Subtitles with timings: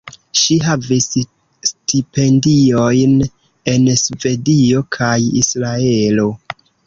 [0.43, 1.05] Ŝi havis
[1.71, 3.13] stipendiojn
[3.75, 6.27] en Svedio kaj Israelo.